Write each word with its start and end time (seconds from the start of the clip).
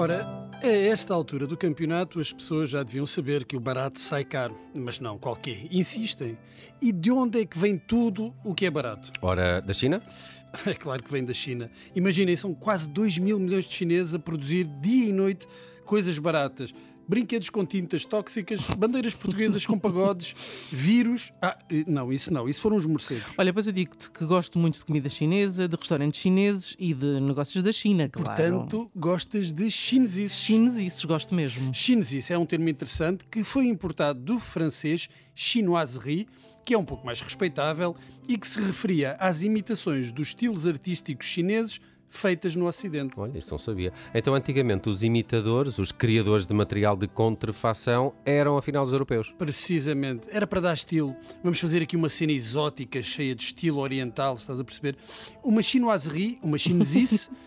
Ora, 0.00 0.26
a 0.62 0.66
esta 0.66 1.12
altura 1.12 1.46
do 1.46 1.58
campeonato 1.58 2.20
as 2.20 2.32
pessoas 2.32 2.70
já 2.70 2.82
deviam 2.82 3.04
saber 3.04 3.44
que 3.44 3.54
o 3.54 3.60
barato 3.60 4.00
sai 4.00 4.24
caro. 4.24 4.56
Mas 4.74 4.98
não, 4.98 5.18
qualquer. 5.18 5.66
Insistem. 5.70 6.38
E 6.80 6.90
de 6.90 7.10
onde 7.10 7.42
é 7.42 7.44
que 7.44 7.58
vem 7.58 7.76
tudo 7.76 8.34
o 8.42 8.54
que 8.54 8.64
é 8.64 8.70
barato? 8.70 9.12
Ora, 9.20 9.60
da 9.60 9.74
China? 9.74 10.00
É 10.66 10.72
claro 10.72 11.02
que 11.02 11.12
vem 11.12 11.22
da 11.22 11.34
China. 11.34 11.70
Imaginem, 11.94 12.34
são 12.34 12.54
quase 12.54 12.88
2 12.88 13.18
mil 13.18 13.38
milhões 13.38 13.66
de 13.66 13.74
chineses 13.74 14.14
a 14.14 14.18
produzir 14.18 14.64
dia 14.80 15.10
e 15.10 15.12
noite 15.12 15.46
coisas 15.84 16.18
baratas 16.18 16.74
brinquedos 17.10 17.50
com 17.50 17.66
tintas 17.66 18.04
tóxicas, 18.04 18.60
bandeiras 18.78 19.14
portuguesas 19.14 19.66
com 19.66 19.76
pagodes, 19.76 20.32
vírus. 20.70 21.32
Ah, 21.42 21.58
não, 21.84 22.12
isso 22.12 22.32
não, 22.32 22.48
isso 22.48 22.62
foram 22.62 22.76
os 22.76 22.86
morcegos. 22.86 23.34
Olha, 23.36 23.52
pois 23.52 23.66
eu 23.66 23.72
digo-te 23.72 24.08
que 24.12 24.24
gosto 24.24 24.56
muito 24.60 24.78
de 24.78 24.84
comida 24.84 25.08
chinesa, 25.08 25.66
de 25.66 25.76
restaurantes 25.76 26.20
chineses 26.20 26.76
e 26.78 26.94
de 26.94 27.18
negócios 27.18 27.64
da 27.64 27.72
China, 27.72 28.08
claro. 28.08 28.28
Portanto, 28.28 28.90
gostas 28.94 29.52
de 29.52 29.68
chinesices. 29.72 30.38
Chinesices, 30.38 31.04
gosto 31.04 31.34
mesmo. 31.34 31.74
Chinesice 31.74 32.32
é 32.32 32.38
um 32.38 32.46
termo 32.46 32.68
interessante 32.68 33.24
que 33.28 33.42
foi 33.42 33.66
importado 33.66 34.20
do 34.20 34.38
francês 34.38 35.08
chinoiserie, 35.34 36.28
que 36.64 36.74
é 36.74 36.78
um 36.78 36.84
pouco 36.84 37.04
mais 37.04 37.20
respeitável 37.20 37.96
e 38.28 38.38
que 38.38 38.46
se 38.46 38.60
referia 38.60 39.16
às 39.18 39.42
imitações 39.42 40.12
dos 40.12 40.28
estilos 40.28 40.64
artísticos 40.64 41.26
chineses 41.26 41.80
feitas 42.10 42.56
no 42.56 42.66
Ocidente. 42.66 43.14
Olha, 43.16 43.38
isso 43.38 43.52
não 43.52 43.58
sabia. 43.58 43.92
Então, 44.12 44.34
antigamente, 44.34 44.88
os 44.88 45.02
imitadores, 45.02 45.78
os 45.78 45.92
criadores 45.92 46.46
de 46.46 46.52
material 46.52 46.96
de 46.96 47.06
contrafação, 47.06 48.12
eram 48.24 48.58
afinal 48.58 48.84
os 48.84 48.92
europeus. 48.92 49.32
Precisamente. 49.38 50.28
Era 50.30 50.46
para 50.46 50.60
dar 50.60 50.74
estilo. 50.74 51.16
Vamos 51.42 51.60
fazer 51.60 51.82
aqui 51.82 51.96
uma 51.96 52.08
cena 52.08 52.32
exótica, 52.32 53.00
cheia 53.02 53.34
de 53.34 53.42
estilo 53.44 53.78
oriental, 53.78 54.34
estás 54.34 54.58
a 54.58 54.64
perceber? 54.64 54.96
Uma 55.42 55.62
chinoiserie, 55.62 56.38
uma 56.42 56.58
chinesice. 56.58 57.30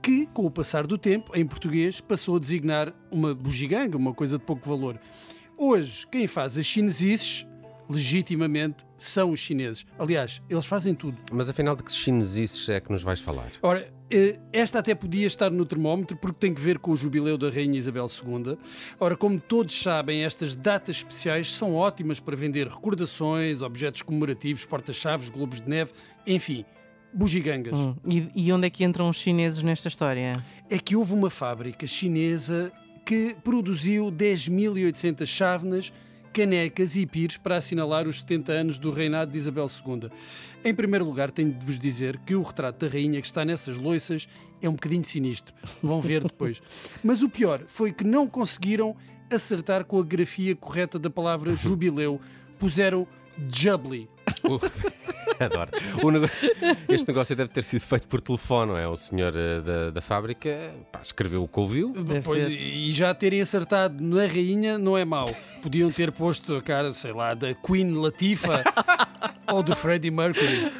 que, 0.00 0.26
com 0.26 0.44
o 0.44 0.50
passar 0.50 0.86
do 0.86 0.98
tempo, 0.98 1.32
em 1.34 1.46
português, 1.46 1.98
passou 1.98 2.36
a 2.36 2.38
designar 2.38 2.92
uma 3.10 3.34
bugiganga, 3.34 3.96
uma 3.96 4.12
coisa 4.12 4.36
de 4.38 4.44
pouco 4.44 4.68
valor. 4.68 5.00
Hoje, 5.56 6.06
quem 6.08 6.26
faz 6.26 6.58
as 6.58 6.66
chinesices 6.66 7.46
legitimamente 7.88 8.84
são 8.96 9.30
os 9.30 9.40
chineses. 9.40 9.84
Aliás, 9.98 10.42
eles 10.48 10.64
fazem 10.64 10.94
tudo. 10.94 11.18
Mas 11.32 11.48
afinal 11.48 11.76
de 11.76 11.82
que 11.82 11.92
chinesices 11.92 12.68
é 12.68 12.80
que 12.80 12.90
nos 12.90 13.02
vais 13.02 13.20
falar? 13.20 13.50
Ora, 13.62 13.86
eh, 14.10 14.38
esta 14.52 14.78
até 14.78 14.94
podia 14.94 15.26
estar 15.26 15.50
no 15.50 15.66
termómetro 15.66 16.16
porque 16.16 16.38
tem 16.38 16.54
que 16.54 16.60
ver 16.60 16.78
com 16.78 16.92
o 16.92 16.96
jubileu 16.96 17.36
da 17.36 17.50
Rainha 17.50 17.78
Isabel 17.78 18.06
II. 18.06 18.56
Ora, 18.98 19.16
como 19.16 19.38
todos 19.40 19.80
sabem, 19.80 20.24
estas 20.24 20.56
datas 20.56 20.96
especiais 20.96 21.54
são 21.54 21.74
ótimas 21.74 22.20
para 22.20 22.36
vender 22.36 22.68
recordações, 22.68 23.60
objetos 23.60 24.02
comemorativos, 24.02 24.64
porta-chaves, 24.64 25.28
globos 25.30 25.60
de 25.60 25.68
neve, 25.68 25.92
enfim, 26.26 26.64
bugigangas. 27.12 27.78
Hum. 27.78 27.94
E, 28.06 28.28
e 28.34 28.52
onde 28.52 28.66
é 28.66 28.70
que 28.70 28.84
entram 28.84 29.08
os 29.08 29.16
chineses 29.16 29.62
nesta 29.62 29.88
história? 29.88 30.32
É 30.68 30.78
que 30.78 30.96
houve 30.96 31.12
uma 31.12 31.30
fábrica 31.30 31.86
chinesa 31.86 32.72
que 33.04 33.36
produziu 33.44 34.10
10.800 34.10 35.26
chávenas 35.26 35.92
canecas 36.34 36.96
e 36.96 37.06
pires 37.06 37.36
para 37.36 37.56
assinalar 37.56 38.08
os 38.08 38.20
70 38.20 38.52
anos 38.52 38.78
do 38.78 38.90
reinado 38.90 39.30
de 39.30 39.38
Isabel 39.38 39.68
II. 39.68 40.10
Em 40.64 40.74
primeiro 40.74 41.04
lugar, 41.04 41.30
tenho 41.30 41.52
de 41.52 41.64
vos 41.64 41.78
dizer 41.78 42.18
que 42.26 42.34
o 42.34 42.42
retrato 42.42 42.84
da 42.84 42.92
rainha 42.92 43.20
que 43.20 43.26
está 43.26 43.44
nessas 43.44 43.78
loiças 43.78 44.26
é 44.60 44.68
um 44.68 44.72
bocadinho 44.72 45.04
sinistro. 45.04 45.54
Vão 45.80 46.00
ver 46.00 46.24
depois. 46.26 46.60
Mas 47.04 47.22
o 47.22 47.28
pior 47.28 47.62
foi 47.68 47.92
que 47.92 48.02
não 48.02 48.26
conseguiram 48.26 48.96
acertar 49.32 49.84
com 49.84 49.96
a 50.00 50.02
grafia 50.02 50.56
correta 50.56 50.98
da 50.98 51.08
palavra 51.08 51.54
jubileu. 51.56 52.20
Puseram 52.58 53.06
Jubbly. 53.48 54.08
Adoro. 55.40 55.70
Este 56.88 57.08
negócio 57.08 57.34
deve 57.34 57.50
ter 57.50 57.62
sido 57.62 57.82
feito 57.82 58.06
por 58.06 58.20
telefone, 58.20 58.72
não 58.72 58.78
é? 58.78 58.86
O 58.88 58.96
senhor 58.96 59.32
uh, 59.34 59.62
da, 59.62 59.90
da 59.90 60.00
fábrica 60.00 60.72
pá, 60.92 61.00
escreveu 61.02 61.42
o 61.42 61.48
que 61.48 61.60
ouviu. 61.60 61.94
Pois, 62.24 62.46
e 62.48 62.92
já 62.92 63.14
terem 63.14 63.40
acertado 63.40 64.02
na 64.02 64.26
rainha 64.26 64.78
não 64.78 64.96
é 64.96 65.04
mau. 65.04 65.28
Podiam 65.62 65.90
ter 65.90 66.12
posto 66.12 66.56
a 66.56 66.62
cara, 66.62 66.92
sei 66.92 67.12
lá, 67.12 67.34
da 67.34 67.54
Queen 67.54 67.94
Latifa 67.94 68.62
ou 69.50 69.62
do 69.62 69.74
Freddie 69.74 70.10
Mercury. 70.10 70.70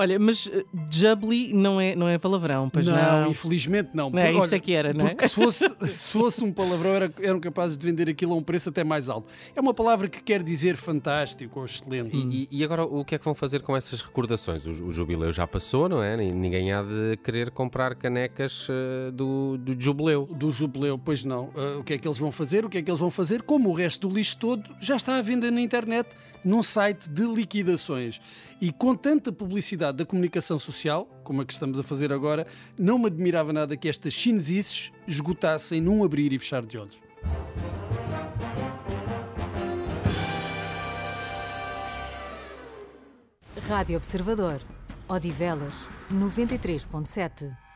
Olha, 0.00 0.18
mas 0.18 0.46
uh, 0.46 0.64
jubbly 0.90 1.52
não 1.52 1.78
é, 1.78 1.94
não 1.94 2.08
é 2.08 2.16
palavrão, 2.16 2.70
pois 2.70 2.86
não? 2.86 2.96
Não, 2.96 3.30
infelizmente 3.30 3.90
não. 3.92 4.10
Porque, 4.10 4.26
é, 4.26 4.30
isso 4.30 4.40
olha, 4.40 4.56
é 4.56 4.58
que 4.58 4.72
era, 4.72 4.94
não 4.94 5.06
é? 5.06 5.10
Porque 5.10 5.28
se 5.28 5.34
fosse, 5.34 5.68
se 5.90 6.12
fosse 6.12 6.42
um 6.42 6.50
palavrão 6.50 6.92
era, 6.92 7.12
eram 7.20 7.38
capazes 7.38 7.76
de 7.76 7.86
vender 7.86 8.08
aquilo 8.08 8.32
a 8.32 8.36
um 8.36 8.42
preço 8.42 8.70
até 8.70 8.82
mais 8.82 9.10
alto. 9.10 9.28
É 9.54 9.60
uma 9.60 9.74
palavra 9.74 10.08
que 10.08 10.22
quer 10.22 10.42
dizer 10.42 10.76
fantástico 10.76 11.60
ou 11.60 11.66
excelente. 11.66 12.16
E, 12.16 12.48
e, 12.50 12.60
e 12.60 12.64
agora 12.64 12.82
o 12.82 13.04
que 13.04 13.14
é 13.14 13.18
que 13.18 13.24
vão 13.26 13.34
fazer 13.34 13.60
com 13.60 13.76
essas 13.76 14.00
recordações? 14.00 14.64
O, 14.64 14.70
o, 14.86 14.90
jubileu 14.90 15.30
já 15.32 15.46
passou, 15.46 15.86
não 15.86 16.02
é? 16.02 16.16
Ninguém 16.16 16.72
há 16.72 16.82
de 16.82 17.18
querer 17.22 17.50
comprar 17.50 17.94
canecas 17.94 18.68
uh, 18.70 19.12
do, 19.12 19.58
do 19.58 19.78
jubileu. 19.78 20.24
Do 20.24 20.50
jubileu, 20.50 20.98
pois 20.98 21.24
não. 21.24 21.50
Uh, 21.54 21.80
o 21.80 21.84
que 21.84 21.92
é 21.92 21.98
que 21.98 22.08
eles 22.08 22.18
vão 22.18 22.32
fazer? 22.32 22.64
O 22.64 22.70
que 22.70 22.78
é 22.78 22.82
que 22.82 22.90
eles 22.90 23.00
vão 23.00 23.10
fazer? 23.10 23.42
Como 23.42 23.68
o 23.68 23.74
resto 23.74 24.08
do 24.08 24.14
lixo 24.14 24.38
todo 24.38 24.64
já 24.80 24.96
está 24.96 25.18
à 25.18 25.20
venda 25.20 25.50
na 25.50 25.60
internet 25.60 26.08
num 26.42 26.62
site 26.62 27.10
de 27.10 27.24
liquidações. 27.24 28.18
E 28.60 28.70
com 28.70 28.94
tanta 28.94 29.32
publicidade 29.32 29.96
da 29.98 30.04
comunicação 30.04 30.58
social, 30.58 31.06
como 31.24 31.40
a 31.40 31.46
que 31.46 31.52
estamos 31.52 31.78
a 31.78 31.82
fazer 31.82 32.12
agora, 32.12 32.46
não 32.78 32.98
me 32.98 33.06
admirava 33.06 33.52
nada 33.52 33.74
que 33.76 33.88
estas 33.88 34.12
chinesices 34.12 34.92
esgotassem 35.08 35.80
num 35.80 36.04
abrir 36.04 36.30
e 36.32 36.38
fechar 36.38 36.66
de 36.66 36.76
olhos. 36.76 36.98
Rádio 43.66 43.96
Observador. 43.96 44.60
Odivelas 45.08 45.88
93.7 46.12 47.69